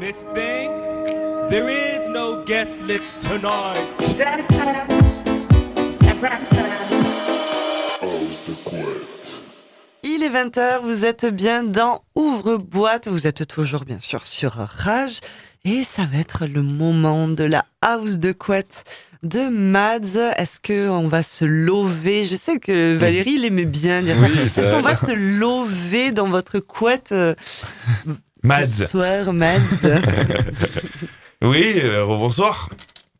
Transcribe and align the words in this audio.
Miss 0.00 0.24
Thing, 0.32 0.70
there 1.50 1.68
is 1.68 2.08
no 2.08 2.42
guest 2.46 2.80
list 2.84 3.20
tonight. 3.20 3.84
Il 10.02 10.22
est 10.22 10.30
20h, 10.30 10.80
vous 10.84 11.04
êtes 11.04 11.26
bien 11.26 11.64
dans 11.64 12.02
Ouvre-boîte, 12.14 13.08
vous 13.08 13.26
êtes 13.26 13.46
toujours 13.46 13.84
bien 13.84 13.98
sûr 13.98 14.24
sur 14.24 14.52
Rage 14.52 15.20
et 15.66 15.84
ça 15.84 16.06
va 16.10 16.18
être 16.18 16.46
le 16.46 16.62
moment 16.62 17.28
de 17.28 17.44
la 17.44 17.66
house 17.82 18.16
de 18.16 18.32
couette 18.32 18.84
de 19.22 19.50
Mads. 19.50 20.32
Est-ce 20.38 20.60
que 20.60 20.88
on 20.88 21.08
va 21.08 21.22
se 21.22 21.44
lever 21.44 22.24
Je 22.24 22.36
sais 22.36 22.58
que 22.58 22.96
Valérie 22.96 23.36
l'aimait 23.36 23.66
bien 23.66 24.00
dire 24.00 24.16
Oui, 24.18 24.48
ça. 24.48 24.62
Est-ce 24.62 24.74
qu'on 24.76 24.80
va 24.80 24.96
se 24.96 25.12
lever 25.12 26.10
dans 26.10 26.30
votre 26.30 26.58
couette 26.58 27.12
euh, 27.12 27.34
Mads. 28.42 28.66
ce 28.68 28.84
soir, 28.86 29.32
Mads 29.32 29.58
Oui, 31.42 31.74
euh, 31.82 32.04
bonsoir. 32.06 32.68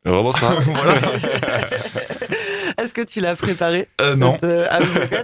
Bonsoir. 0.04 0.60
voilà. 0.62 0.94
Est-ce 2.78 2.94
que 2.94 3.02
tu 3.02 3.20
l'as 3.20 3.36
préparé 3.36 3.86
Euh, 4.00 4.16
non. 4.16 4.34
cette, 4.34 4.44
euh, 4.44 4.66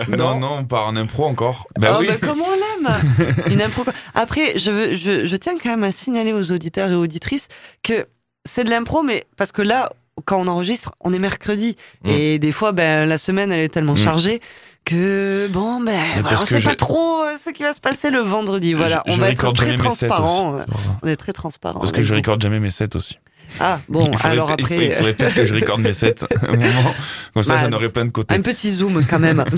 Non, 0.09 0.39
non, 0.39 0.59
on 0.61 0.65
part 0.65 0.87
en 0.87 0.97
impro 0.97 1.25
encore. 1.25 1.67
Oh, 1.83 1.87
oui. 2.01 2.07
bah, 2.09 2.15
comment 2.21 2.45
on 2.45 2.85
l'aime 2.85 2.97
Une 3.51 3.63
impro. 3.63 3.85
Après, 4.15 4.59
je, 4.59 4.71
veux, 4.71 4.95
je, 4.95 5.25
je 5.27 5.37
tiens 5.37 5.55
quand 5.63 5.71
même 5.71 5.85
à 5.85 5.93
signaler 5.93 6.33
aux 6.33 6.53
auditeurs 6.53 6.91
et 6.91 6.95
auditrices 6.95 7.49
que 7.83 8.07
c'est 8.45 8.65
de 8.65 8.71
l'impro, 8.71 9.03
mais 9.03 9.25
parce 9.37 9.53
que 9.53 9.63
là, 9.63 9.91
quand 10.27 10.39
on 10.41 10.47
enregistre, 10.49 10.93
on 11.01 11.13
est 11.13 11.19
mercredi. 11.19 11.77
Mm. 12.05 12.09
Et 12.11 12.39
des 12.39 12.53
fois, 12.53 12.73
ben, 12.73 13.09
la 13.09 13.19
semaine, 13.19 13.53
elle 13.53 13.61
est 13.61 13.69
tellement 13.71 13.95
Mm. 13.95 13.99
chargée 13.99 14.41
que, 14.87 15.49
bon, 15.49 15.81
ben, 15.81 16.01
voilà, 16.23 16.41
on 16.41 16.45
sait 16.47 16.61
pas 16.61 16.75
trop 16.77 17.23
euh, 17.25 17.33
ce 17.45 17.51
qui 17.51 17.63
va 17.65 17.75
se 17.75 17.81
passer 17.81 18.09
le 18.11 18.21
vendredi. 18.21 18.73
Voilà, 18.73 19.03
Je- 19.07 19.13
on 19.13 19.17
je 19.17 19.21
va 19.21 19.31
être 19.31 19.53
très 19.53 19.77
transparent. 19.77 20.57
euh, 20.59 20.65
On 21.03 21.09
est 21.09 21.17
très 21.17 21.33
transparent. 21.35 21.81
Parce 21.81 21.93
que 21.93 22.01
je 22.03 22.15
recorde 22.15 22.41
jamais 22.41 22.61
mes 22.61 22.71
sets 22.71 22.97
aussi. 22.97 23.19
Ah, 23.61 23.79
bon, 23.89 24.11
alors 24.25 24.49
il 24.51 24.53
après. 24.63 24.75
faudrait- 24.75 24.87
il 24.87 24.95
faudrait 24.97 25.13
peut-être 25.15 25.35
que 25.35 25.45
je 25.45 25.55
recorde 25.55 25.81
mes 25.81 25.93
sets 25.93 26.15
à 26.25 26.27
un 26.49 26.57
moment. 26.57 26.95
Comme 27.35 27.43
ça, 27.43 27.59
j'en 27.59 27.73
aurais 27.77 27.89
plein 27.89 28.05
de 28.05 28.11
côtés. 28.11 28.35
Un 28.35 28.41
petit 28.43 28.71
zoom 28.71 29.05
quand 29.09 29.19
même. 29.19 29.45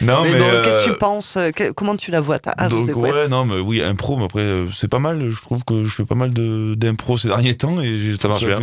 Non, 0.00 0.22
mais, 0.22 0.30
mais. 0.32 0.38
bon, 0.38 0.44
euh, 0.44 0.64
qu'est-ce 0.64 0.84
que 0.84 0.90
tu 0.92 0.96
penses 0.96 1.36
euh, 1.36 1.50
que- 1.50 1.70
Comment 1.72 1.96
tu 1.96 2.10
la 2.12 2.20
vois, 2.20 2.38
ta 2.38 2.52
house 2.52 2.70
donc, 2.70 2.96
ouais, 2.96 3.28
non, 3.28 3.44
mais 3.44 3.58
oui, 3.58 3.82
impro, 3.82 4.16
mais 4.16 4.24
après, 4.26 4.42
euh, 4.42 4.66
c'est 4.72 4.86
pas 4.88 5.00
mal. 5.00 5.30
Je 5.30 5.40
trouve 5.42 5.64
que 5.64 5.82
je 5.84 5.92
fais 5.94 6.04
pas 6.04 6.14
mal 6.14 6.32
de- 6.32 6.74
d'impro 6.76 7.18
ces 7.18 7.28
derniers 7.28 7.54
temps 7.56 7.80
et 7.80 7.98
j'ai- 7.98 8.16
Ça 8.18 8.28
marche 8.28 8.44
bien. 8.46 8.60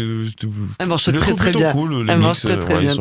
Elle 0.80 0.88
marche 0.88 1.12
très 1.12 1.34
très 1.34 1.52
bien. 1.52 1.74
Elle 2.08 2.18
marche 2.20 2.42
très, 2.42 2.52
euh, 2.54 2.58
très 2.58 2.78
bien, 2.78 2.96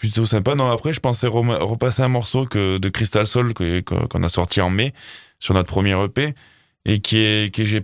Plutôt 0.00 0.24
sympa. 0.24 0.54
Non, 0.54 0.70
après, 0.70 0.94
je 0.94 1.00
pensais 1.00 1.26
repasser 1.26 2.00
un 2.00 2.08
morceau 2.08 2.46
que, 2.46 2.78
de 2.78 2.88
Crystal 2.88 3.26
Soul 3.26 3.52
qu'on 3.52 4.22
a 4.22 4.28
sorti 4.30 4.62
en 4.62 4.70
mai 4.70 4.94
sur 5.40 5.52
notre 5.52 5.68
premier 5.68 5.92
EP 6.02 6.34
et 6.86 7.00
qui 7.00 7.18
est, 7.18 7.54
que 7.54 7.66
j'ai, 7.66 7.82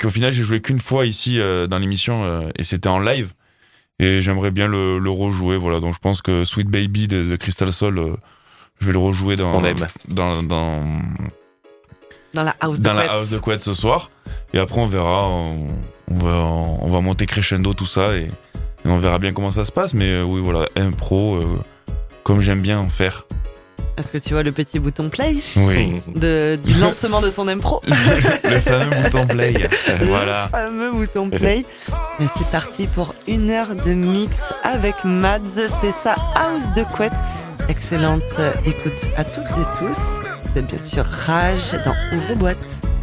qu'au 0.00 0.10
final, 0.10 0.32
j'ai 0.32 0.44
joué 0.44 0.62
qu'une 0.62 0.78
fois 0.78 1.06
ici 1.06 1.40
euh, 1.40 1.66
dans 1.66 1.78
l'émission 1.78 2.22
euh, 2.22 2.50
et 2.56 2.62
c'était 2.62 2.88
en 2.88 3.00
live. 3.00 3.32
Et 3.98 4.22
j'aimerais 4.22 4.52
bien 4.52 4.68
le, 4.68 5.00
le 5.00 5.10
rejouer. 5.10 5.56
Voilà. 5.56 5.80
Donc, 5.80 5.94
je 5.94 5.98
pense 5.98 6.22
que 6.22 6.44
Sweet 6.44 6.68
Baby 6.68 7.08
de, 7.08 7.24
de 7.24 7.34
Crystal 7.34 7.72
Soul, 7.72 7.98
euh, 7.98 8.14
je 8.78 8.86
vais 8.86 8.92
le 8.92 9.00
rejouer 9.00 9.34
dans, 9.34 9.56
On 9.56 9.64
aime. 9.64 9.76
dans, 10.06 10.40
dans, 10.40 10.84
Dans 12.32 12.42
la 12.44 12.54
house 12.60 12.78
de 12.78 12.84
dans 12.84 12.92
la 12.92 13.10
house 13.10 13.30
de 13.30 13.38
couette 13.38 13.60
ce 13.60 13.74
soir. 13.74 14.12
Et 14.52 14.60
après, 14.60 14.80
on 14.80 14.86
verra. 14.86 15.28
On, 15.28 15.66
on 16.06 16.18
va, 16.18 16.36
on 16.36 16.90
va 16.90 17.00
monter 17.00 17.26
crescendo 17.26 17.74
tout 17.74 17.86
ça 17.86 18.16
et, 18.16 18.30
et 18.84 18.88
on 18.88 18.98
verra 18.98 19.18
bien 19.18 19.32
comment 19.32 19.50
ça 19.50 19.64
se 19.64 19.72
passe. 19.72 19.94
Mais 19.94 20.10
euh, 20.10 20.24
oui, 20.24 20.40
voilà, 20.40 20.66
impro, 20.76 21.36
euh, 21.36 21.58
comme 22.22 22.40
j'aime 22.40 22.60
bien 22.60 22.78
en 22.78 22.88
faire. 22.88 23.26
Est-ce 23.96 24.10
que 24.10 24.18
tu 24.18 24.30
vois 24.34 24.42
le 24.42 24.50
petit 24.50 24.80
bouton 24.80 25.08
play 25.08 25.36
Oui. 25.56 26.00
de, 26.16 26.58
du 26.62 26.74
lancement 26.74 27.20
de 27.20 27.30
ton 27.30 27.46
impro 27.46 27.80
Le 27.88 28.56
fameux 28.56 29.02
bouton 29.02 29.26
play. 29.26 29.54
voilà. 30.04 30.46
Le 30.46 30.58
fameux 30.58 30.90
bouton 30.92 31.30
play. 31.30 31.64
Et 32.20 32.26
c'est 32.36 32.50
parti 32.50 32.86
pour 32.88 33.14
une 33.28 33.50
heure 33.50 33.74
de 33.74 33.92
mix 33.92 34.52
avec 34.64 35.04
Mads. 35.04 35.68
C'est 35.80 35.92
sa 35.92 36.14
house 36.36 36.72
de 36.74 36.82
couette. 36.94 37.12
Excellente 37.68 38.22
écoute 38.66 39.08
à 39.16 39.24
toutes 39.24 39.44
et 39.44 39.78
tous. 39.78 40.20
Vous 40.50 40.58
êtes 40.58 40.66
bien 40.66 40.78
sûr 40.78 41.04
Rage 41.04 41.72
dans 41.84 41.94
Ouvre 42.16 42.34
Boîte. 42.34 42.93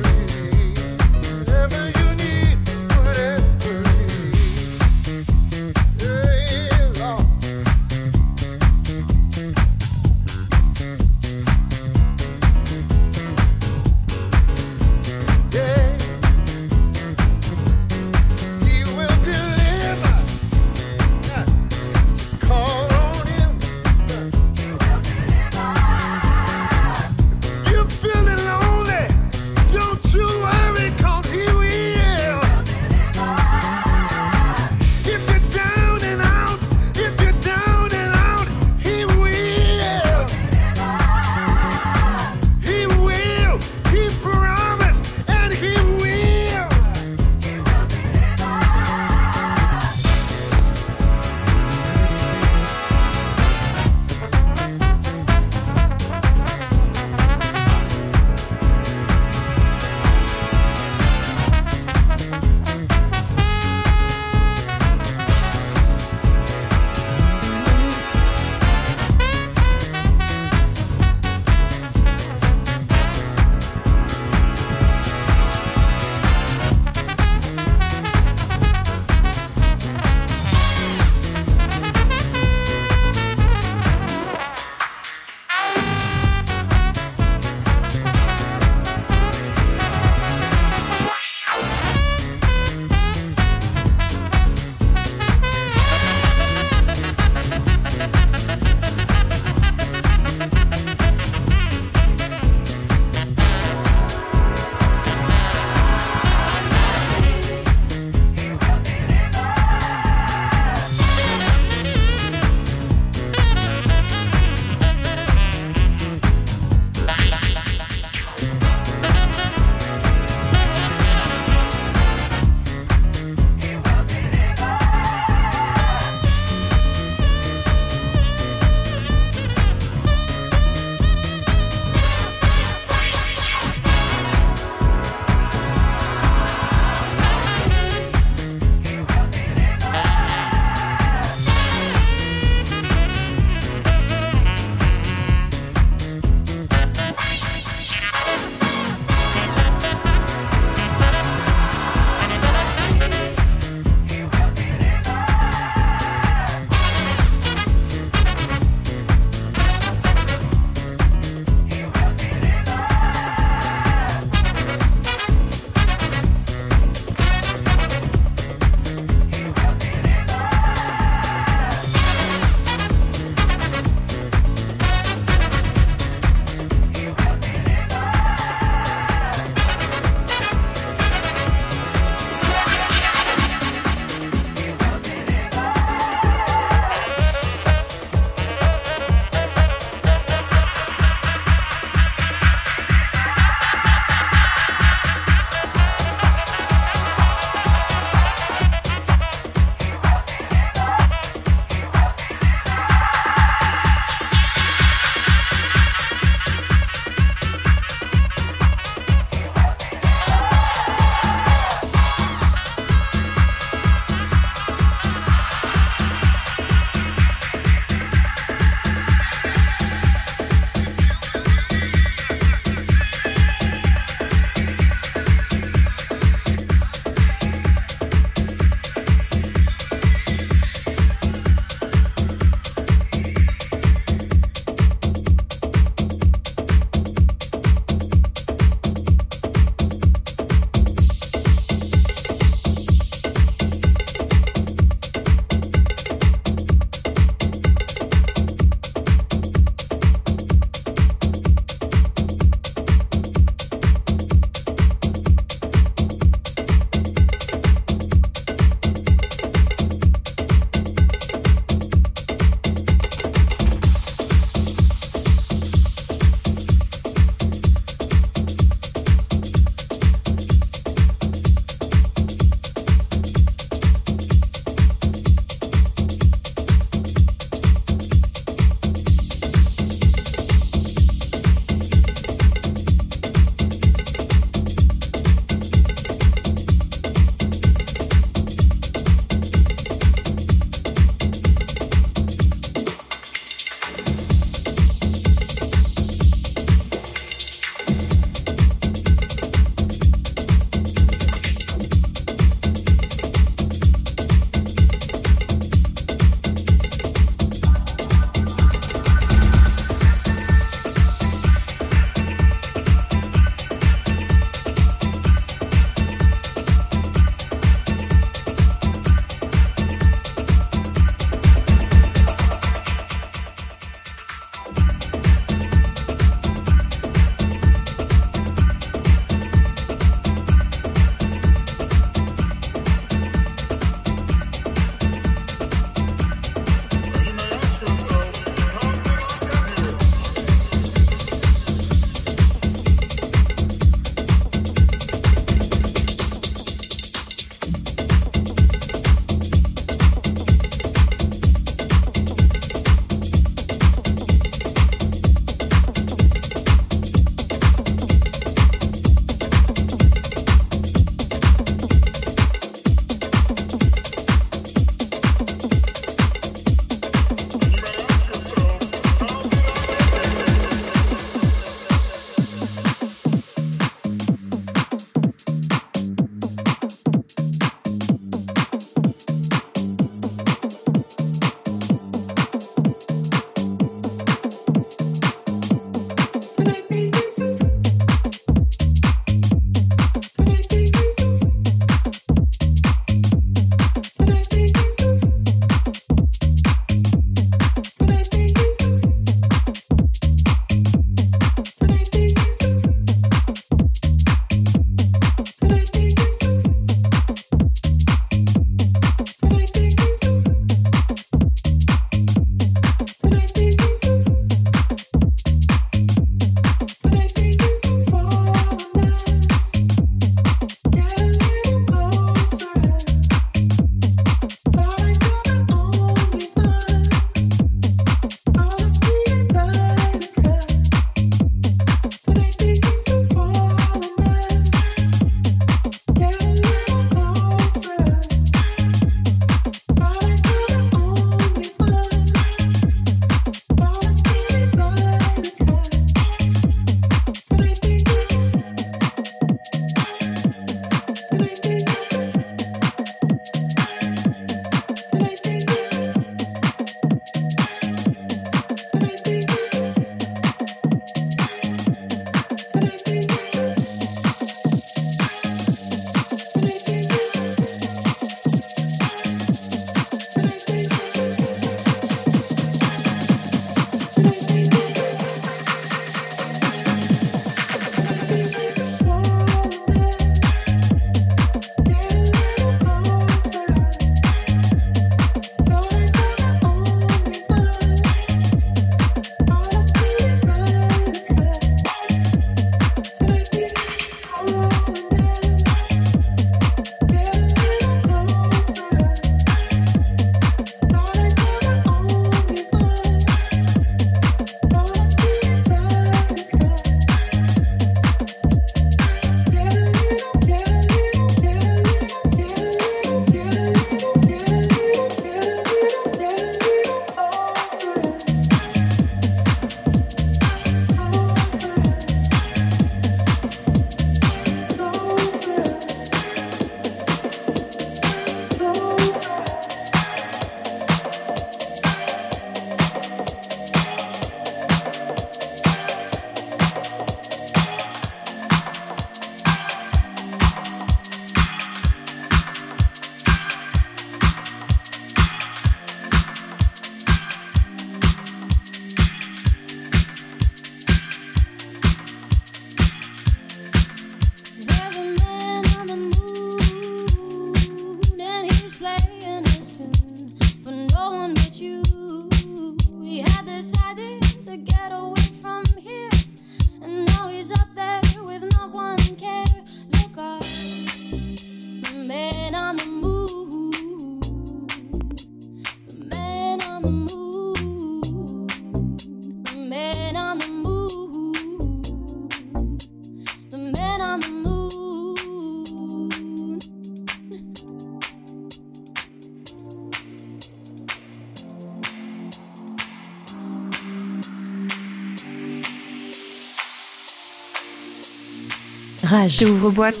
Rage. 599.14 599.44
J'ouvre 599.46 599.70
boîte. 599.70 600.00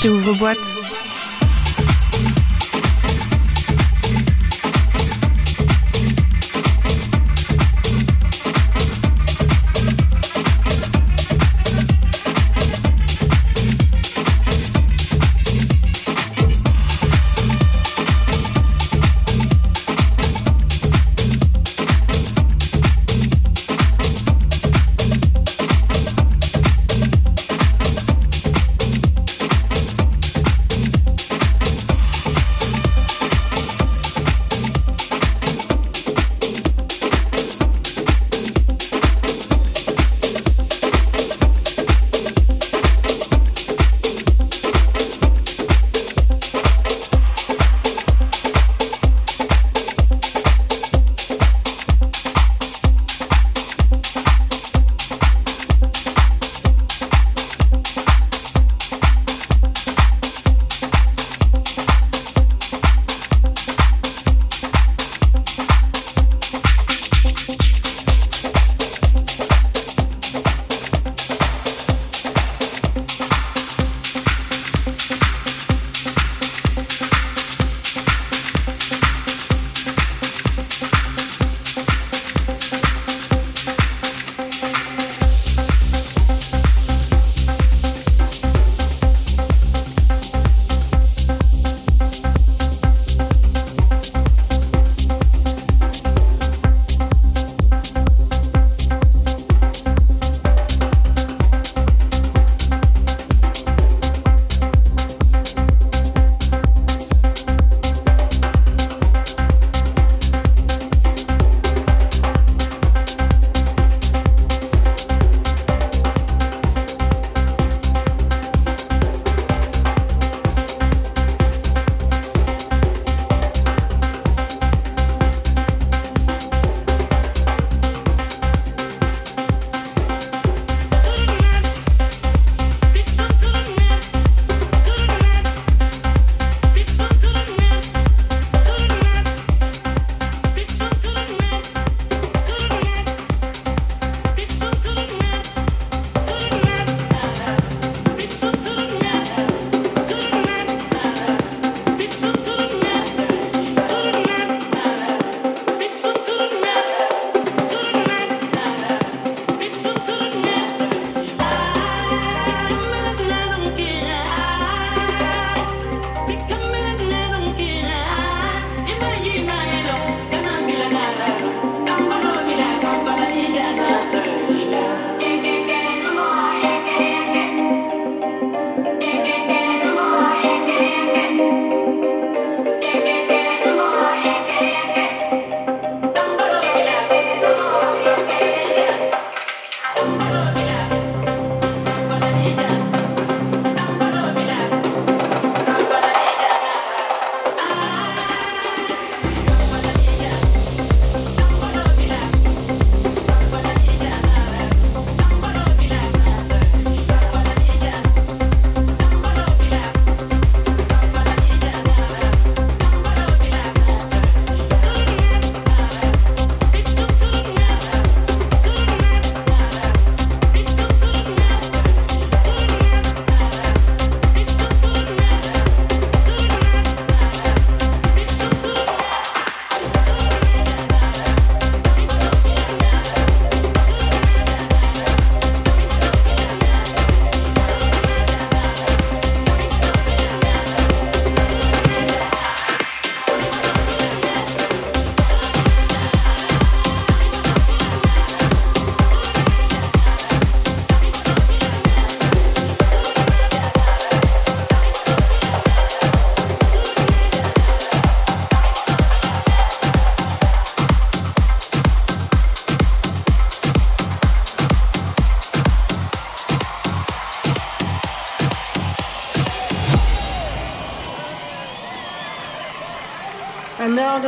Rage. 0.00 0.08
ouvre 0.10 0.77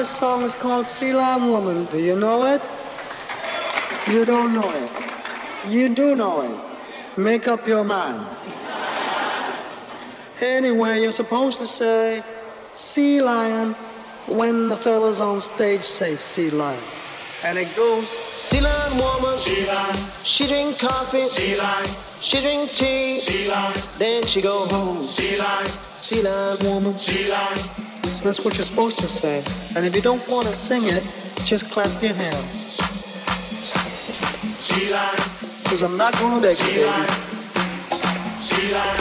this 0.00 0.16
song 0.16 0.40
is 0.40 0.54
called 0.54 0.88
Sea 0.88 1.12
Lion 1.12 1.48
Woman. 1.50 1.84
Do 1.92 1.98
you 1.98 2.16
know 2.16 2.46
it? 2.46 2.62
You 4.08 4.24
don't 4.24 4.54
know 4.54 4.70
it. 4.82 4.90
You 5.68 5.94
do 5.94 6.14
know 6.14 6.40
it. 6.40 7.18
Make 7.18 7.46
up 7.46 7.68
your 7.68 7.84
mind. 7.84 8.26
Anyway, 10.40 11.02
you're 11.02 11.12
supposed 11.12 11.58
to 11.58 11.66
say 11.66 12.22
sea 12.72 13.20
lion 13.20 13.74
when 14.26 14.70
the 14.70 14.76
fellas 14.78 15.20
on 15.20 15.38
stage 15.38 15.84
say 15.84 16.16
sea 16.16 16.48
lion. 16.48 16.82
And 17.44 17.58
it 17.58 17.68
goes 17.76 18.08
Sea 18.08 18.62
lion 18.62 18.92
woman, 18.96 19.38
sea 19.38 19.66
lion. 19.66 19.96
she 20.24 20.46
drink 20.46 20.78
coffee, 20.78 21.26
sea 21.26 21.58
lion. 21.58 21.88
she 22.22 22.40
drink 22.40 22.70
tea, 22.70 23.18
sea 23.18 23.50
lion. 23.50 23.74
then 23.98 24.24
she 24.24 24.40
go 24.40 24.56
home, 24.56 25.06
sea 25.06 25.36
lion. 25.36 25.66
sea 25.66 26.22
lion 26.22 26.56
woman, 26.64 26.96
sea 26.96 27.28
lion. 27.30 27.79
That's 28.22 28.44
what 28.44 28.54
you're 28.54 28.64
supposed 28.64 29.00
to 29.00 29.08
say. 29.08 29.42
And 29.74 29.86
if 29.86 29.96
you 29.96 30.02
don't 30.02 30.22
want 30.28 30.46
to 30.46 30.54
sing 30.54 30.82
it, 30.84 31.02
just 31.46 31.70
clap 31.70 31.90
your 32.02 32.12
hands. 32.12 32.76
Sea 34.60 34.92
lion. 34.92 35.16
Cause 35.64 35.82
I'm 35.82 35.96
not 35.96 36.12
gonna 36.20 36.42
beg 36.42 36.58
you, 36.58 36.84
baby. 36.84 37.12
Sea 38.38 38.72
lion. 38.76 39.00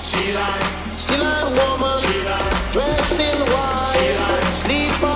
Sea 0.00 0.32
lion. 0.32 0.92
Sea 0.92 1.18
lion 1.18 1.52
woman, 1.52 1.98
sea 1.98 2.22
lion. 2.24 2.72
dressed 2.72 3.20
in 3.20 3.38
white, 3.52 3.92
sea 3.92 4.16
lion. 4.16 4.42
sleep 4.52 5.11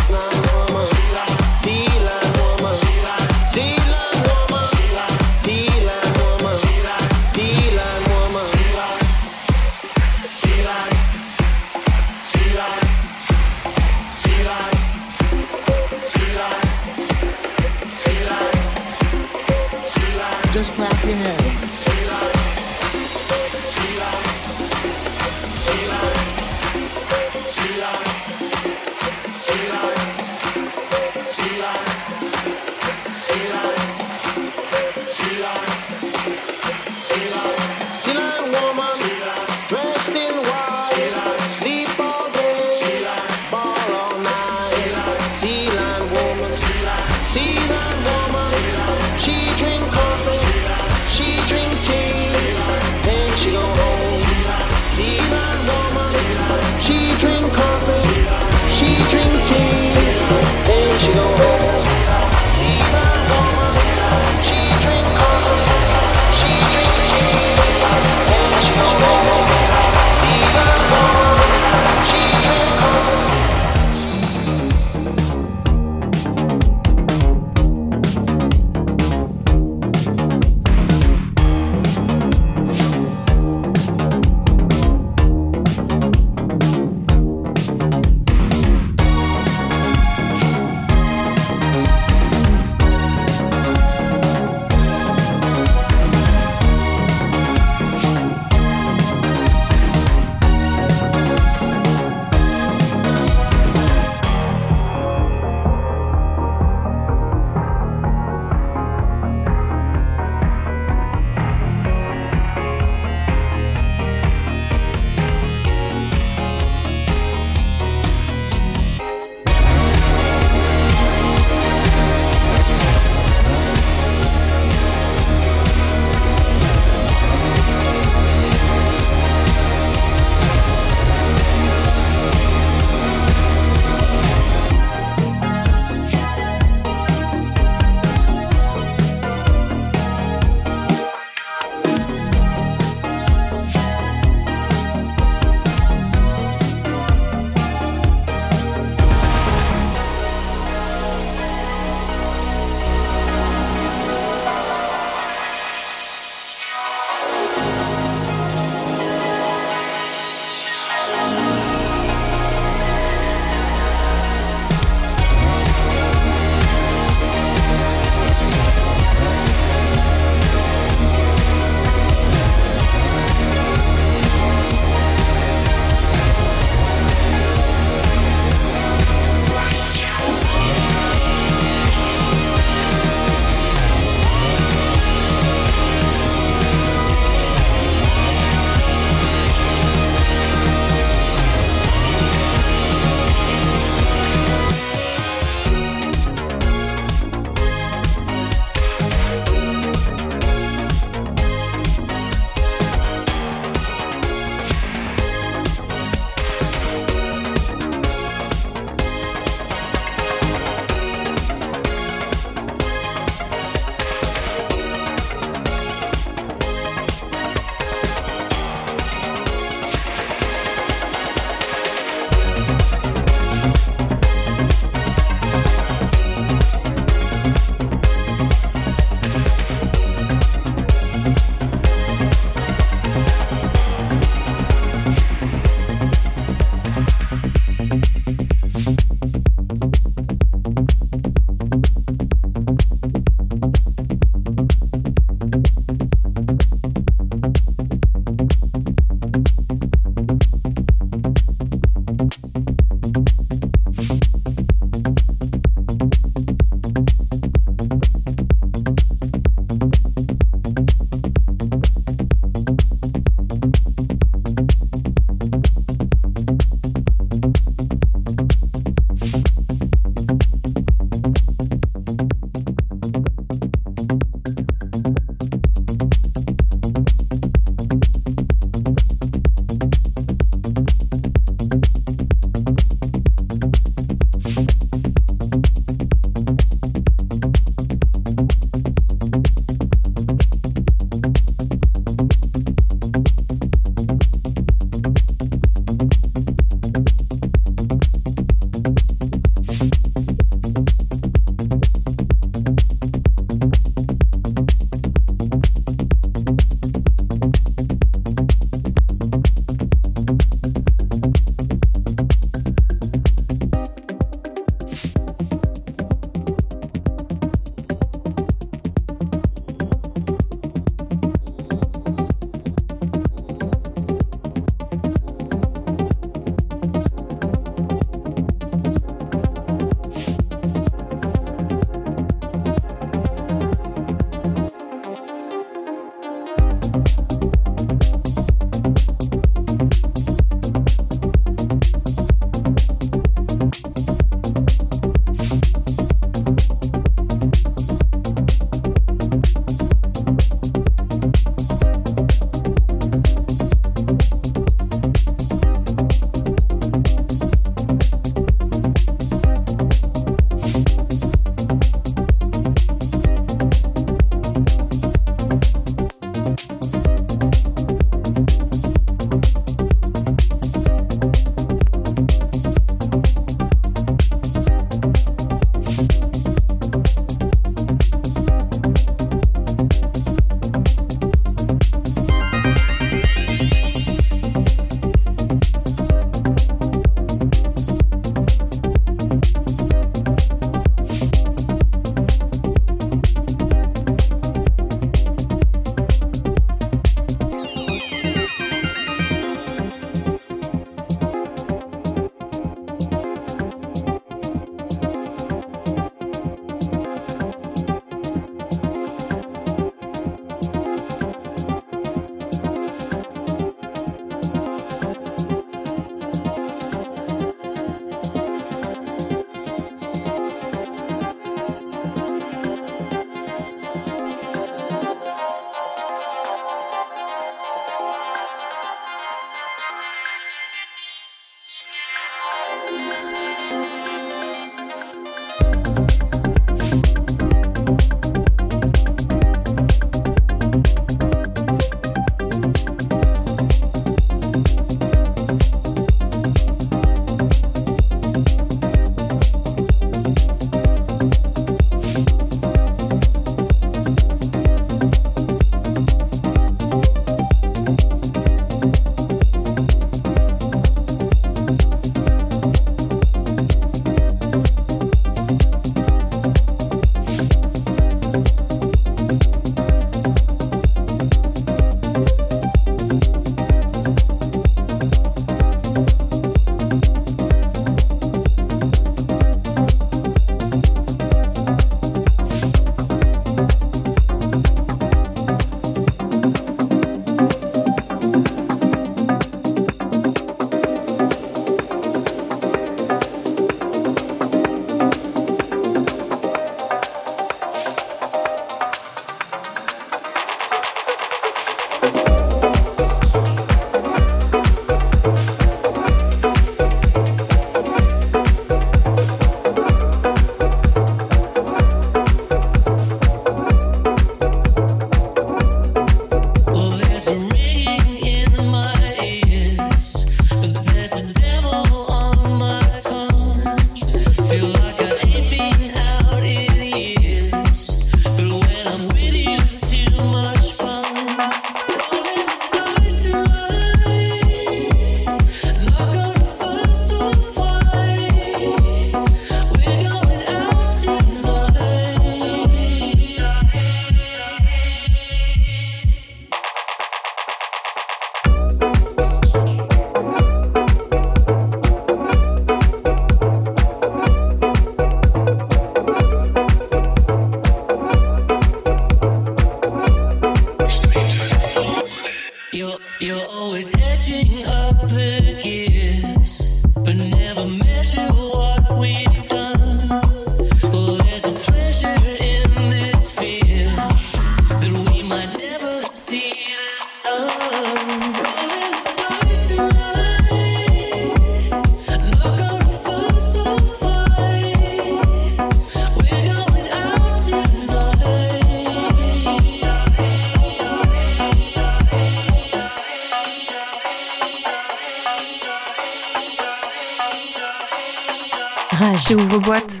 Rage. 598.98 599.28
J'ouvre 599.28 599.58
boîte. 599.58 600.00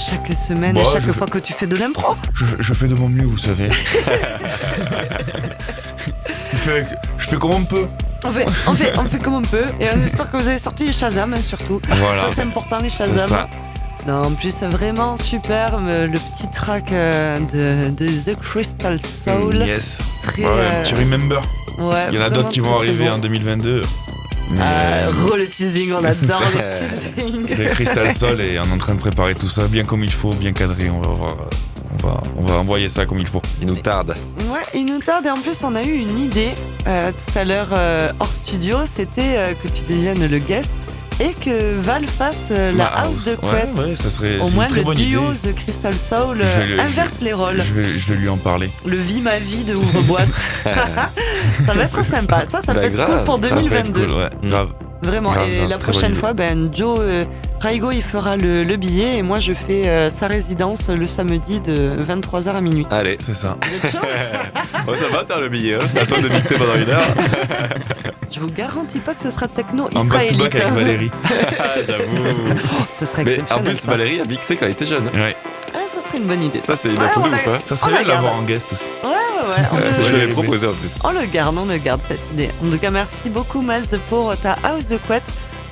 chaque 0.00 0.32
semaine, 0.32 0.74
Bah, 0.74 0.80
à 0.80 0.92
chaque 0.92 1.10
fois 1.12 1.26
que 1.26 1.38
tu 1.38 1.52
fais 1.52 1.66
de 1.66 1.76
l'impro. 1.76 2.16
Je, 2.34 2.44
je 2.58 2.74
fais 2.74 2.88
de 2.88 2.94
mon 2.94 3.08
mieux, 3.08 3.24
vous 3.26 3.38
savez. 3.38 3.68
je, 6.52 6.56
fais, 6.56 6.86
je 7.18 7.24
fais 7.28 7.36
comme 7.36 7.50
on 7.52 7.64
peut. 7.64 7.86
On 8.24 8.32
fait, 8.32 8.46
on, 8.66 8.72
fait, 8.74 8.92
on 8.98 9.04
fait 9.06 9.18
comme 9.18 9.34
on 9.34 9.42
peut 9.42 9.64
et 9.80 9.86
on 9.96 10.04
espère 10.04 10.30
que 10.30 10.36
vous 10.36 10.46
avez 10.48 10.58
sorti 10.58 10.84
les 10.86 10.92
Shazam 10.92 11.32
hein, 11.32 11.40
surtout. 11.40 11.80
Voilà. 11.88 12.24
Ça 12.24 12.28
c'est 12.36 12.42
important 12.42 12.78
les 12.78 12.90
Shazam. 12.90 13.46
Non, 14.06 14.24
en 14.26 14.30
plus 14.32 14.54
c'est 14.54 14.66
vraiment 14.66 15.16
superbe 15.16 15.86
le 15.88 16.18
petit 16.18 16.50
track 16.52 16.92
euh, 16.92 17.38
de, 17.38 17.90
de 17.90 18.32
The 18.32 18.38
Crystal 18.38 18.98
Soul. 19.26 19.56
Yes. 19.56 19.98
Très, 20.22 20.42
Ouais, 20.42 20.48
euh, 20.50 20.84
remember. 20.98 21.40
ouais, 21.78 22.06
Il 22.10 22.18
y 22.18 22.18
en 22.18 22.24
a 22.24 22.30
d'autres 22.30 22.50
qui 22.50 22.60
vont 22.60 22.76
arriver 22.76 23.06
bon. 23.06 23.12
en 23.14 23.18
2022. 23.18 23.82
Mais 24.50 24.58
Euh, 24.60 25.10
re 25.28 25.36
le 25.36 25.46
teasing, 25.46 25.92
on 25.92 26.04
adore 26.04 26.42
le 26.54 27.24
teasing. 27.24 27.56
le 27.58 27.64
Crystal 27.68 28.14
Sol 28.16 28.40
et 28.40 28.58
on 28.58 28.64
est 28.64 28.72
en 28.72 28.78
train 28.78 28.94
de 28.94 29.00
préparer 29.00 29.34
tout 29.34 29.48
ça 29.48 29.66
bien 29.68 29.84
comme 29.84 30.02
il 30.04 30.12
faut, 30.12 30.30
bien 30.34 30.52
cadré. 30.52 30.90
On 30.90 31.00
va 31.00 31.08
voir. 31.08 31.30
euh, 31.30 31.56
On 32.02 32.06
va, 32.06 32.20
on 32.38 32.44
va 32.46 32.54
envoyer 32.54 32.88
ça 32.88 33.04
comme 33.04 33.18
il 33.18 33.26
faut. 33.26 33.42
Il 33.60 33.66
nous 33.66 33.76
tarde. 33.76 34.14
Ouais, 34.50 34.60
il 34.74 34.86
nous 34.86 35.00
tarde 35.00 35.26
et 35.26 35.30
en 35.30 35.36
plus 35.40 35.62
on 35.64 35.74
a 35.74 35.82
eu 35.82 35.92
une 35.96 36.18
idée 36.18 36.50
euh, 36.86 37.10
tout 37.10 37.38
à 37.38 37.44
l'heure 37.44 37.68
euh, 37.72 38.12
hors 38.20 38.32
studio, 38.34 38.78
c'était 38.92 39.34
euh, 39.36 39.52
que 39.60 39.68
tu 39.68 39.82
deviennes 39.88 40.24
le 40.26 40.38
guest 40.38 40.70
et 41.20 41.32
que 41.34 41.76
Val 41.80 42.06
fasse 42.06 42.36
euh, 42.50 42.70
la 42.72 42.84
Ma 42.84 42.84
house 42.86 43.24
de 43.24 43.34
couette. 43.36 43.68
Ouais, 43.76 43.84
ouais, 43.90 43.96
ça 43.96 44.10
serait 44.10 44.38
Au 44.38 44.48
moins 44.50 44.64
une 44.64 44.70
très 44.70 44.78
le 44.80 44.84
bonne 44.86 44.96
duo 44.96 45.32
idée. 45.32 45.52
The 45.52 45.54
Crystal 45.54 45.94
Soul 45.96 46.38
vais 46.38 46.80
inverse 46.80 47.16
je- 47.20 47.24
les 47.24 47.32
rôles. 47.32 47.60
Je 47.62 47.72
vais, 47.74 47.84
je 47.84 48.12
vais 48.12 48.16
lui 48.20 48.28
en 48.28 48.36
parler. 48.38 48.70
Le 48.86 48.96
vie 48.96 49.20
ma 49.20 49.38
vie 49.38 49.64
de 49.64 49.74
ouvre-boîte. 49.74 50.28
ça 50.64 51.72
va 51.74 51.82
être 51.82 52.04
sympa. 52.04 52.44
Ça, 52.50 52.60
ça 52.64 52.72
Bah, 52.72 52.80
peut 52.80 52.84
être 52.86 52.94
grave, 52.94 53.10
cool 53.16 53.24
pour 53.24 53.34
Ça 53.36 53.40
peut 53.40 53.46
être 53.48 53.54
2022. 53.92 54.06
cool, 54.06 54.12
ouais, 54.16 54.30
grave. 54.44 54.68
Vraiment. 55.02 55.32
Grave, 55.32 55.48
et 55.48 55.56
grave, 55.58 55.70
la 55.70 55.78
prochaine 55.78 56.14
fois, 56.14 56.32
ben, 56.32 56.68
Joe 56.74 56.98
euh, 57.00 57.24
Raigo, 57.60 57.90
il 57.90 58.02
fera 58.02 58.36
le, 58.36 58.64
le 58.64 58.76
billet 58.76 59.18
et 59.18 59.22
moi, 59.22 59.38
je 59.38 59.52
fais 59.52 59.86
euh, 59.88 60.08
sa 60.08 60.26
résidence 60.28 60.88
le 60.88 61.06
samedi 61.06 61.60
de 61.60 61.94
23h 62.02 62.48
à 62.56 62.60
minuit. 62.62 62.86
Allez. 62.90 63.18
C'est 63.24 63.34
ça. 63.34 63.56
Oh, 64.88 64.94
ça 64.94 65.08
va, 65.14 65.22
t'as 65.24 65.38
le 65.38 65.50
billet. 65.50 65.74
Hein 65.74 65.86
c'est 65.92 66.00
à 66.00 66.06
toi 66.06 66.18
de 66.20 66.28
mixer 66.28 66.54
pendant 66.56 66.74
une 66.74 66.88
heure. 66.88 67.02
Je 68.32 68.40
vous 68.40 68.46
garantis 68.50 68.98
pas 68.98 69.12
que 69.14 69.20
ce 69.20 69.30
sera 69.30 69.46
techno 69.46 69.88
En 69.94 70.04
israélite. 70.04 70.38
back-to-back 70.38 70.54
avec 70.56 70.72
Valérie. 70.74 71.10
Ah, 71.60 71.64
J'avoue. 71.86 72.58
Ce 72.92 73.04
serait 73.04 73.24
Mais 73.24 73.32
en 73.32 73.42
exceptionnel. 73.42 73.74
plus, 73.74 73.84
ça. 73.84 73.90
Valérie 73.90 74.20
a 74.20 74.24
mixé 74.24 74.56
quand 74.56 74.64
elle 74.66 74.72
était 74.72 74.86
jeune. 74.86 75.04
Ouais. 75.14 75.36
Ah, 75.74 75.78
ça 75.94 76.08
serait 76.08 76.18
une 76.18 76.24
bonne 76.26 76.42
idée. 76.42 76.60
Ça, 76.62 76.74
c'est 76.80 76.88
une 76.88 76.94
Ouais, 76.98 77.08
de 77.14 77.20
ouf. 77.20 77.46
hein. 77.48 77.58
Ça 77.66 77.76
serait 77.76 77.92
bien 77.92 78.02
de 78.04 78.08
l'avoir 78.08 78.34
en 78.36 78.42
guest 78.42 78.72
aussi. 78.72 78.82
Ouais, 79.04 79.10
ouais, 79.10 79.64
on 79.70 79.76
le- 79.98 80.02
Je 80.02 80.12
mais- 80.26 80.32
proposé 80.32 80.66
en 80.66 80.72
plus. 80.72 80.90
On 81.04 81.10
le 81.12 81.26
garde, 81.26 81.56
on 81.58 81.66
le 81.66 81.76
garde 81.76 82.00
cette 82.08 82.22
idée. 82.32 82.48
En 82.66 82.70
tout 82.70 82.78
cas, 82.78 82.90
merci 82.90 83.28
beaucoup 83.28 83.60
Maz 83.60 83.86
pour 84.08 84.34
ta 84.38 84.56
house 84.64 84.86
de 84.86 84.96
couette. 84.96 85.22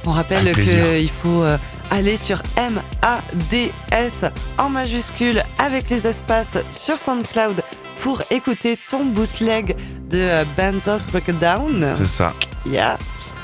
On 0.06 0.10
rappelle 0.12 0.54
qu'il 0.54 1.10
faut 1.22 1.42
euh, 1.42 1.56
aller 1.90 2.16
sur 2.16 2.42
M-A-D-S 2.56 4.24
en 4.58 4.68
majuscule 4.68 5.42
avec 5.58 5.90
les 5.90 6.06
espaces 6.06 6.58
sur 6.72 6.98
SoundCloud 6.98 7.62
pour 8.02 8.22
écouter 8.30 8.78
ton 8.90 9.04
bootleg 9.04 9.76
de 10.08 10.18
euh, 10.18 10.44
Banzos 10.56 11.04
Breakdown. 11.10 11.92
C'est 11.96 12.06
ça. 12.06 12.32
Yeah, 12.66 12.98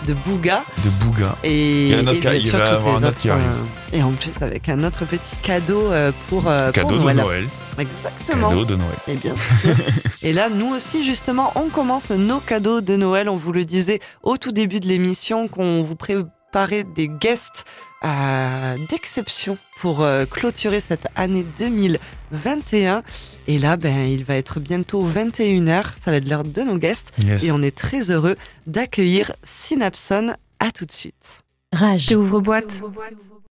de 0.07 0.15
Bouga. 0.15 0.63
De 0.85 1.05
Bouga. 1.05 1.37
Et, 1.43 1.85
Il 1.85 1.89
y 1.89 1.95
a 1.95 1.99
un 1.99 2.07
autre 2.07 2.27
et 2.27 2.39
bien 2.39 2.41
sûr 2.41 2.59
toutes 2.59 3.01
les 3.01 3.09
autres, 3.09 3.21
euh, 3.27 3.65
et 3.93 4.03
en 4.03 4.13
plus 4.13 4.43
avec 4.43 4.69
un 4.69 4.83
autre 4.85 5.05
petit 5.05 5.35
cadeau 5.43 5.91
euh, 5.91 6.13
pour, 6.29 6.47
euh, 6.47 6.67
pour 6.67 6.83
Cadeau 6.83 6.99
de 6.99 7.03
Noël. 7.03 7.17
Noël. 7.17 7.49
Exactement. 7.79 8.51
Cadeau 8.51 8.65
de 8.65 8.77
Noël. 8.77 8.97
Et 9.09 9.15
bien 9.15 9.35
sûr. 9.35 9.75
Et 10.23 10.33
là, 10.33 10.49
nous 10.49 10.75
aussi, 10.75 11.05
justement, 11.05 11.53
on 11.55 11.69
commence 11.69 12.11
nos 12.11 12.41
cadeaux 12.41 12.81
de 12.81 12.97
Noël. 12.97 13.29
On 13.29 13.37
vous 13.37 13.53
le 13.53 13.65
disait 13.65 14.01
au 14.23 14.37
tout 14.37 14.53
début 14.53 14.81
de 14.81 14.87
l'émission 14.87 15.49
qu'on 15.49 15.83
vous 15.83 15.97
préparait 15.97 16.85
des 16.85 17.09
guests 17.09 17.65
euh, 18.05 18.77
d'exception 18.91 19.57
pour 19.81 20.03
euh, 20.03 20.27
clôturer 20.27 20.81
cette 20.81 21.07
année 21.17 21.45
2021. 21.59 23.03
Et 23.47 23.59
là, 23.59 23.77
ben, 23.77 24.07
il 24.07 24.25
va 24.25 24.37
être 24.37 24.61
bientôt 24.61 25.07
21h. 25.07 25.85
Ça 26.03 26.11
va 26.11 26.19
être 26.19 26.29
l'heure 26.29 26.45
de 26.45 26.63
nos 26.63 26.79
guests. 26.79 27.13
Yes. 27.19 27.43
Et 27.43 27.53
on 27.53 27.63
est 27.63 27.77
très 27.77 28.11
heureux 28.11 28.37
d'accueillir 28.67 29.33
Synapson. 29.43 30.35
À 30.61 30.71
tout 30.71 30.87
de 30.87 30.93
suite. 30.93 31.43
Rage. 31.73 32.13
Ouvre 32.13 32.41
boîte. 32.41 32.81